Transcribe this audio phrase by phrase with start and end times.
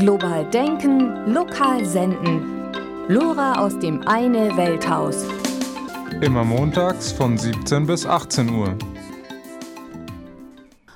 [0.00, 2.72] Global denken, lokal senden.
[3.08, 5.26] Lora aus dem Eine Welthaus.
[6.22, 8.78] Immer montags von 17 bis 18 Uhr.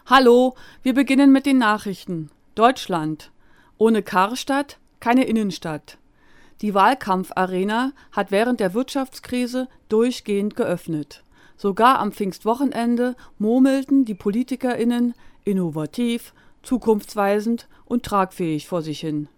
[0.06, 2.30] Hallo, wir beginnen mit den Nachrichten.
[2.54, 3.30] Deutschland.
[3.76, 5.98] Ohne Karstadt keine Innenstadt.
[6.62, 11.24] Die Wahlkampfarena hat während der Wirtschaftskrise durchgehend geöffnet.
[11.58, 15.12] Sogar am Pfingstwochenende murmelten die PolitikerInnen
[15.44, 16.32] innovativ,
[16.64, 19.28] zukunftsweisend und tragfähig vor sich hin.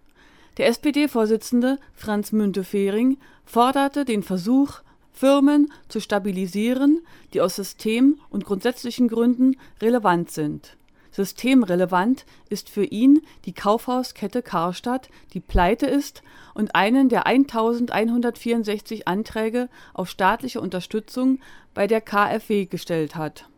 [0.57, 4.79] Der SPD-Vorsitzende Franz Müntefering forderte den Versuch,
[5.11, 7.01] Firmen zu stabilisieren,
[7.33, 10.77] die aus System- und grundsätzlichen Gründen relevant sind.
[11.11, 16.21] Systemrelevant ist für ihn die Kaufhauskette Karstadt, die pleite ist
[16.53, 21.39] und einen der 1164 Anträge auf staatliche Unterstützung
[21.73, 23.49] bei der KfW gestellt hat.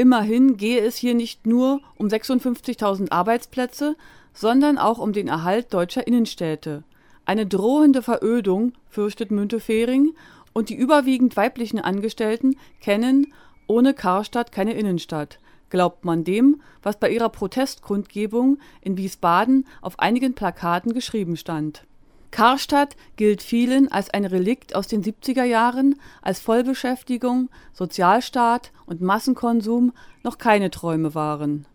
[0.00, 3.96] Immerhin gehe es hier nicht nur um 56.000 Arbeitsplätze,
[4.32, 6.84] sondern auch um den Erhalt deutscher Innenstädte.
[7.24, 10.14] Eine drohende Verödung, fürchtet Müntefering,
[10.52, 13.34] und die überwiegend weiblichen Angestellten kennen
[13.66, 15.40] ohne Karstadt keine Innenstadt.
[15.68, 21.87] Glaubt man dem, was bei ihrer Protestkundgebung in Wiesbaden auf einigen Plakaten geschrieben stand.
[22.30, 29.92] Karstadt gilt vielen als ein Relikt aus den 70er Jahren, als Vollbeschäftigung, Sozialstaat und Massenkonsum
[30.22, 31.66] noch keine Träume waren.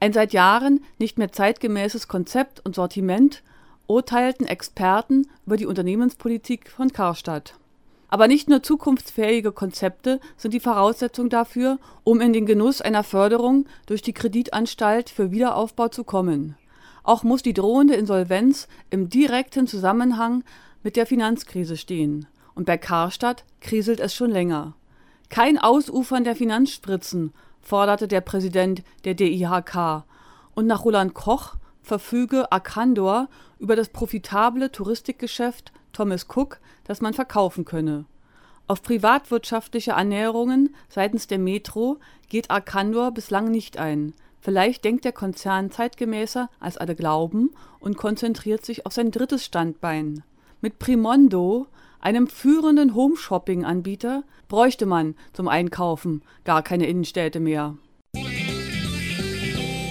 [0.00, 3.42] Ein seit Jahren nicht mehr zeitgemäßes Konzept und Sortiment
[3.86, 7.54] urteilten Experten über die Unternehmenspolitik von Karstadt.
[8.08, 13.66] Aber nicht nur zukunftsfähige Konzepte sind die Voraussetzung dafür, um in den Genuss einer Förderung
[13.86, 16.56] durch die Kreditanstalt für Wiederaufbau zu kommen.
[17.02, 20.44] Auch muss die drohende Insolvenz im direkten Zusammenhang
[20.82, 22.26] mit der Finanzkrise stehen.
[22.54, 24.74] Und bei Karstadt kriselt es schon länger.
[25.28, 30.04] Kein Ausufern der Finanzspritzen, forderte der Präsident der DIHK.
[30.54, 37.64] Und nach Roland Koch verfüge Arcandor über das profitable Touristikgeschäft Thomas Cook, das man verkaufen
[37.64, 38.04] könne.
[38.66, 41.98] Auf privatwirtschaftliche Annäherungen seitens der Metro
[42.28, 44.14] geht Arcandor bislang nicht ein.
[44.42, 50.24] Vielleicht denkt der Konzern zeitgemäßer, als alle glauben, und konzentriert sich auf sein drittes Standbein.
[50.60, 51.68] Mit Primondo,
[52.00, 57.76] einem führenden Home-Shopping-Anbieter, bräuchte man zum Einkaufen gar keine Innenstädte mehr.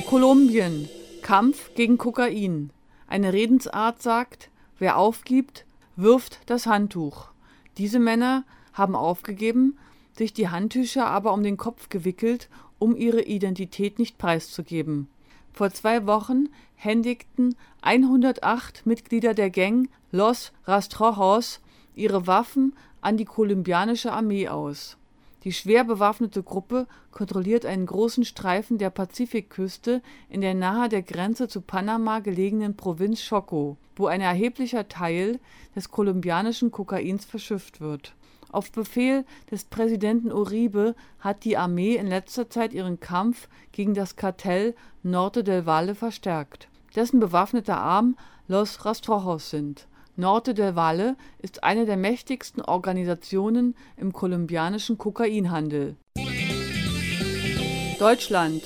[0.05, 0.89] Kolumbien.
[1.21, 2.71] Kampf gegen Kokain.
[3.07, 7.29] Eine Redensart sagt, wer aufgibt, wirft das Handtuch.
[7.77, 9.77] Diese Männer haben aufgegeben,
[10.11, 12.49] sich die Handtücher aber um den Kopf gewickelt,
[12.81, 15.07] um ihre Identität nicht preiszugeben.
[15.53, 21.61] Vor zwei Wochen händigten 108 Mitglieder der Gang Los Rastrojos
[21.93, 24.97] ihre Waffen an die kolumbianische Armee aus.
[25.43, 31.47] Die schwer bewaffnete Gruppe kontrolliert einen großen Streifen der Pazifikküste in der nahe der Grenze
[31.47, 35.39] zu Panama gelegenen Provinz Choco, wo ein erheblicher Teil
[35.75, 38.15] des kolumbianischen Kokains verschifft wird.
[38.51, 44.17] Auf Befehl des Präsidenten Uribe hat die Armee in letzter Zeit ihren Kampf gegen das
[44.17, 48.17] Kartell Norte del Valle verstärkt, dessen bewaffneter Arm
[48.47, 49.87] Los Rastrojos sind.
[50.17, 55.95] Norte del Valle ist eine der mächtigsten Organisationen im kolumbianischen Kokainhandel.
[57.97, 58.63] Deutschland.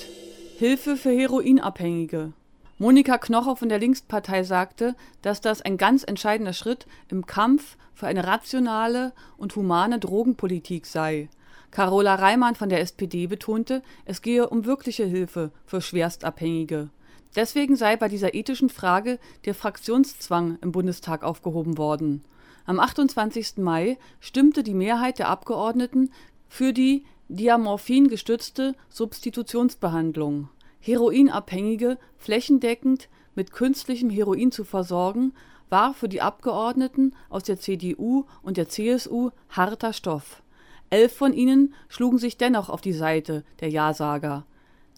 [0.58, 2.32] Hilfe für Heroinabhängige
[2.78, 8.06] Monika Knocher von der Linkspartei sagte, dass das ein ganz entscheidender Schritt im Kampf für
[8.06, 11.30] eine rationale und humane Drogenpolitik sei.
[11.70, 16.90] Carola Reimann von der SPD betonte, es gehe um wirkliche Hilfe für Schwerstabhängige.
[17.34, 22.24] Deswegen sei bei dieser ethischen Frage der Fraktionszwang im Bundestag aufgehoben worden.
[22.66, 23.56] Am 28.
[23.56, 26.10] Mai stimmte die Mehrheit der Abgeordneten
[26.46, 30.50] für die Diamorphin gestützte Substitutionsbehandlung.
[30.80, 35.32] Heroinabhängige flächendeckend mit künstlichem Heroin zu versorgen,
[35.68, 40.42] war für die Abgeordneten aus der CDU und der CSU harter Stoff.
[40.90, 44.44] Elf von ihnen schlugen sich dennoch auf die Seite der Ja-Sager.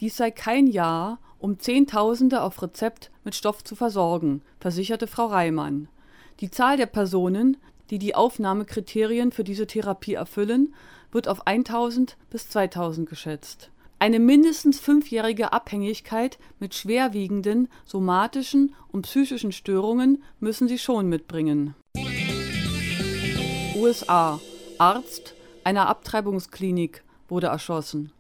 [0.01, 5.89] Dies sei kein Ja um Zehntausende auf Rezept mit Stoff zu versorgen, versicherte Frau Reimann.
[6.41, 7.57] Die Zahl der Personen,
[7.91, 10.75] die die Aufnahmekriterien für diese Therapie erfüllen,
[11.11, 13.71] wird auf 1000 bis 2000 geschätzt.
[13.99, 21.75] Eine mindestens fünfjährige Abhängigkeit mit schwerwiegenden somatischen und psychischen Störungen müssen sie schon mitbringen.
[23.77, 24.41] USA.
[24.79, 25.35] Arzt
[25.65, 28.13] einer Abtreibungsklinik wurde erschossen.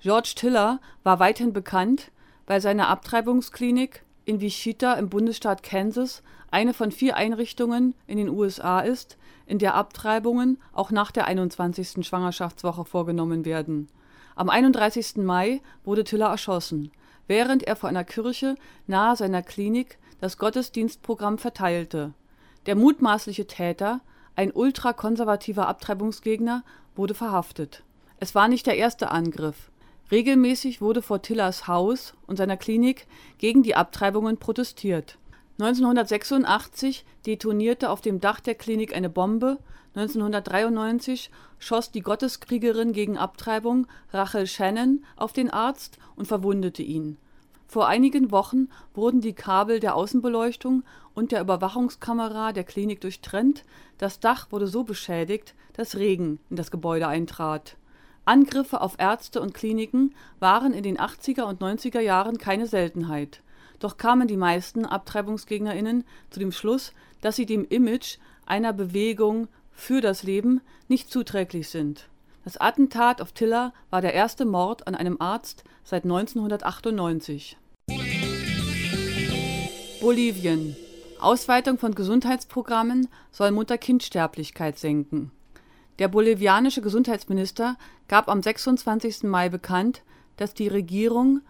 [0.00, 2.12] George Tiller war weithin bekannt
[2.46, 8.80] weil seine Abtreibungsklinik in Wichita im Bundesstaat Kansas eine von vier Einrichtungen in den USA
[8.80, 12.06] ist, in der Abtreibungen auch nach der 21.
[12.06, 13.88] Schwangerschaftswoche vorgenommen werden.
[14.34, 15.16] Am 31.
[15.16, 16.90] Mai wurde Tiller erschossen.
[17.28, 18.56] während er vor einer Kirche
[18.86, 22.12] nahe seiner Klinik das Gottesdienstprogramm verteilte.
[22.66, 24.00] Der mutmaßliche Täter,
[24.36, 26.62] ein ultrakonservativer Abtreibungsgegner,
[26.94, 27.84] wurde verhaftet.
[28.18, 29.70] Es war nicht der erste Angriff.
[30.10, 33.06] Regelmäßig wurde vor Tillers Haus und seiner Klinik
[33.38, 35.16] gegen die Abtreibungen protestiert.
[35.58, 39.58] 1986 detonierte auf dem Dach der Klinik eine Bombe,
[39.94, 47.18] 1993 schoss die Gotteskriegerin gegen Abtreibung Rachel Shannon auf den Arzt und verwundete ihn.
[47.66, 50.82] Vor einigen Wochen wurden die Kabel der Außenbeleuchtung
[51.14, 53.64] und der Überwachungskamera der Klinik durchtrennt,
[53.98, 57.76] das Dach wurde so beschädigt, dass Regen in das Gebäude eintrat.
[58.24, 63.42] Angriffe auf Ärzte und Kliniken waren in den 80er und 90er Jahren keine Seltenheit.
[63.82, 70.00] Doch kamen die meisten AbtreibungsgegnerInnen zu dem Schluss, dass sie dem Image einer Bewegung für
[70.00, 72.08] das Leben nicht zuträglich sind.
[72.44, 77.56] Das Attentat auf Tiller war der erste Mord an einem Arzt seit 1998.
[80.00, 80.76] Bolivien.
[81.18, 85.32] Ausweitung von Gesundheitsprogrammen soll Mutter-Kind-Sterblichkeit senken.
[85.98, 87.76] Der bolivianische Gesundheitsminister
[88.06, 89.24] gab am 26.
[89.24, 90.02] Mai bekannt,
[90.36, 91.40] dass die Regierung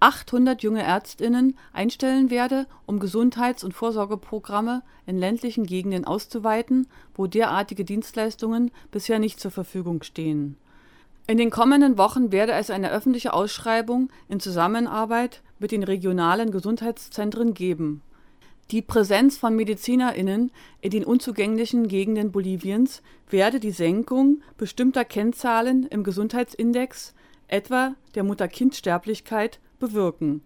[0.00, 7.84] 800 junge Ärztinnen einstellen werde, um Gesundheits und Vorsorgeprogramme in ländlichen Gegenden auszuweiten, wo derartige
[7.84, 10.56] Dienstleistungen bisher nicht zur Verfügung stehen.
[11.26, 17.54] In den kommenden Wochen werde es eine öffentliche Ausschreibung in Zusammenarbeit mit den regionalen Gesundheitszentren
[17.54, 18.02] geben.
[18.70, 20.50] Die Präsenz von MedizinerInnen
[20.80, 27.12] in den unzugänglichen Gegenden Boliviens werde die Senkung bestimmter Kennzahlen im Gesundheitsindex,
[27.48, 30.42] etwa der Mutter-Kind-Sterblichkeit, bewirken.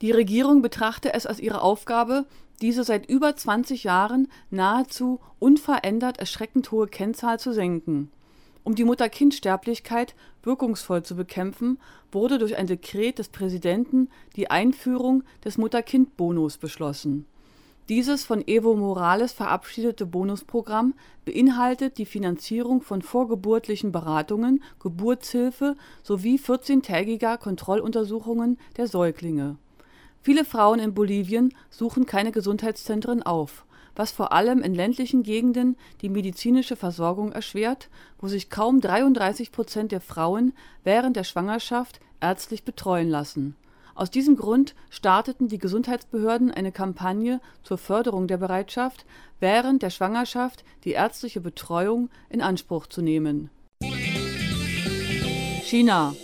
[0.00, 2.24] Die Regierung betrachte es als ihre Aufgabe,
[2.62, 8.10] diese seit über 20 Jahren nahezu unverändert erschreckend hohe Kennzahl zu senken.
[8.62, 11.78] Um die Mutter-Kind-Sterblichkeit wirkungsvoll zu bekämpfen,
[12.10, 17.26] wurde durch ein Dekret des Präsidenten die Einführung des Mutter-Kind-Bonus beschlossen.
[17.90, 20.94] Dieses von Evo Morales verabschiedete Bonusprogramm
[21.26, 29.58] beinhaltet die Finanzierung von vorgeburtlichen Beratungen, Geburtshilfe sowie 14-tägiger Kontrolluntersuchungen der Säuglinge.
[30.22, 36.08] Viele Frauen in Bolivien suchen keine Gesundheitszentren auf, was vor allem in ländlichen Gegenden die
[36.08, 40.54] medizinische Versorgung erschwert, wo sich kaum 33 Prozent der Frauen
[40.84, 43.56] während der Schwangerschaft ärztlich betreuen lassen
[43.94, 49.06] aus diesem Grund starteten die Gesundheitsbehörden eine Kampagne zur Förderung der Bereitschaft,
[49.40, 53.50] während der Schwangerschaft die ärztliche Betreuung in Anspruch zu nehmen.
[55.62, 56.14] China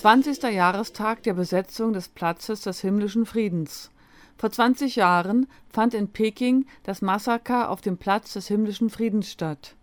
[0.00, 0.42] 20.
[0.44, 3.90] Jahrestag der Besetzung des Platzes des Himmlischen Friedens.
[4.36, 9.74] Vor 20 Jahren fand in Peking das Massaker auf dem Platz des Himmlischen Friedens statt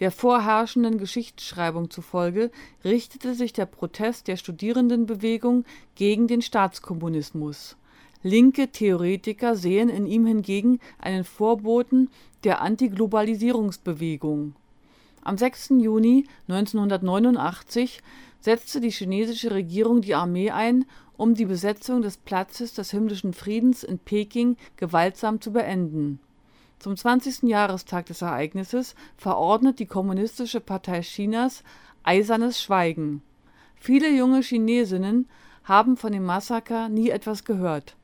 [0.00, 2.50] der vorherrschenden Geschichtsschreibung zufolge
[2.84, 5.64] richtete sich der Protest der Studierendenbewegung
[5.94, 7.76] gegen den Staatskommunismus.
[8.22, 12.10] Linke Theoretiker sehen in ihm hingegen einen Vorboten
[12.44, 14.54] der Antiglobalisierungsbewegung.
[15.22, 15.74] Am 6.
[15.78, 18.00] Juni 1989
[18.40, 20.86] setzte die chinesische Regierung die Armee ein,
[21.18, 26.20] um die Besetzung des Platzes des Himmlischen Friedens in Peking gewaltsam zu beenden
[26.80, 27.42] zum 20.
[27.42, 31.62] Jahrestag des Ereignisses verordnet die Kommunistische Partei Chinas
[32.04, 33.22] Eisernes Schweigen.
[33.76, 35.28] Viele junge Chinesinnen
[35.64, 37.96] haben von dem Massaker nie etwas gehört.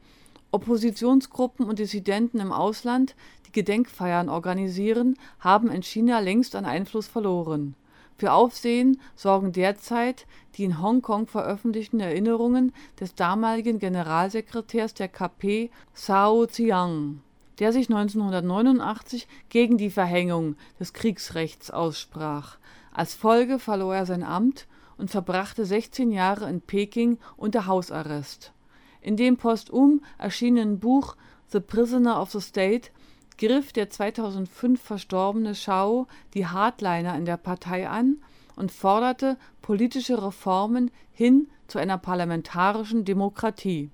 [0.51, 7.75] Oppositionsgruppen und Dissidenten im Ausland, die Gedenkfeiern organisieren, haben in China längst an Einfluss verloren.
[8.19, 16.47] Für Aufsehen sorgen derzeit die in Hongkong veröffentlichten Erinnerungen des damaligen Generalsekretärs der KP Zhao
[16.47, 17.23] Ziyang
[17.59, 22.59] der sich 1989 gegen die Verhängung des Kriegsrechts aussprach.
[22.93, 24.67] Als Folge verlor er sein Amt
[24.99, 28.53] und verbrachte 16 Jahre in Peking unter Hausarrest.
[29.01, 31.17] In dem postum erschienenen Buch
[31.49, 32.91] The Prisoner of the State
[33.39, 38.19] griff der 2005 verstorbene Shao die Hardliner in der Partei an
[38.57, 43.91] und forderte politische Reformen hin zu einer parlamentarischen Demokratie.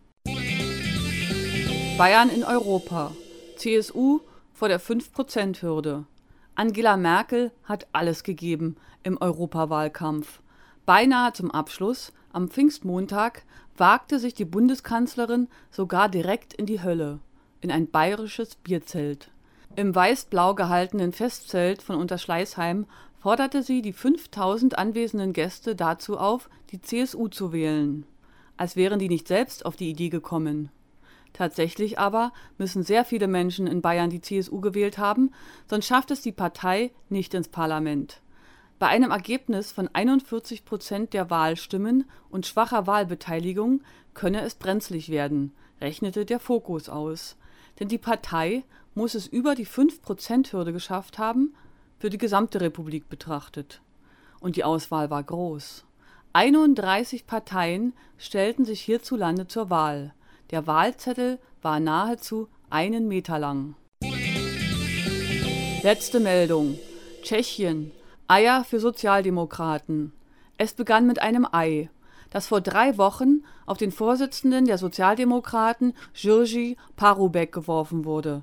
[1.99, 3.13] Bayern in Europa
[3.63, 4.19] CSU
[4.53, 6.05] vor der 5-Prozent-Hürde.
[6.57, 10.41] Angela Merkel hat alles gegeben im Europawahlkampf.
[10.85, 13.45] Beinahe zum Abschluss, am Pfingstmontag,
[13.77, 17.21] wagte sich die Bundeskanzlerin sogar direkt in die Hölle,
[17.61, 19.31] in ein bayerisches Bierzelt.
[19.77, 22.87] Im weiß-blau gehaltenen Festzelt von Unterschleißheim
[23.21, 28.07] forderte sie die 5000 anwesenden Gäste dazu auf, die CSU zu wählen.
[28.57, 30.71] Als wären die nicht selbst auf die Idee gekommen.
[31.33, 35.31] Tatsächlich aber müssen sehr viele Menschen in Bayern die CSU gewählt haben,
[35.69, 38.21] sonst schafft es die Partei nicht ins Parlament.
[38.79, 45.53] Bei einem Ergebnis von 41 Prozent der Wahlstimmen und schwacher Wahlbeteiligung könne es brenzlig werden,
[45.81, 47.37] rechnete der Fokus aus.
[47.79, 51.55] Denn die Partei muss es über die 5-Prozent-Hürde geschafft haben,
[51.99, 53.81] für die gesamte Republik betrachtet.
[54.41, 55.85] Und die Auswahl war groß.
[56.33, 60.13] 31 Parteien stellten sich hierzulande zur Wahl.
[60.53, 63.75] Der Wahlzettel war nahezu einen Meter lang.
[65.83, 66.79] Letzte Meldung.
[67.23, 67.91] Tschechien.
[68.29, 70.13] Eier für Sozialdemokraten.
[70.59, 71.89] Es begann mit einem Ei,
[72.29, 78.43] das vor drei Wochen auf den Vorsitzenden der Sozialdemokraten Jirji Parubek geworfen wurde.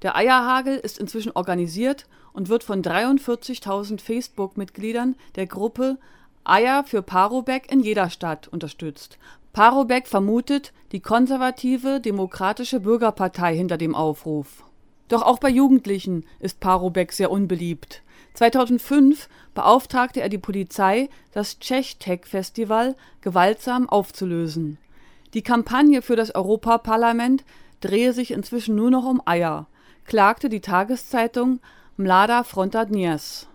[0.00, 5.98] Der Eierhagel ist inzwischen organisiert und wird von 43.000 Facebook-Mitgliedern der Gruppe
[6.42, 9.18] Eier für Parubek in jeder Stadt unterstützt.
[9.52, 14.64] Parubek vermutet die konservative Demokratische Bürgerpartei hinter dem Aufruf.
[15.08, 18.02] Doch auch bei Jugendlichen ist Parubek sehr unbeliebt.
[18.34, 24.78] 2005 beauftragte er die Polizei, das Czech-Tech-Festival gewaltsam aufzulösen.
[25.34, 27.44] Die Kampagne für das Europaparlament
[27.80, 29.66] drehe sich inzwischen nur noch um Eier,
[30.04, 31.58] klagte die Tageszeitung
[31.96, 33.49] Mlada Fronta Dnes.